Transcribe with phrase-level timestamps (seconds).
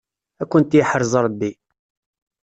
[0.41, 1.51] Ad kent-yeḥrez Ṛebbi.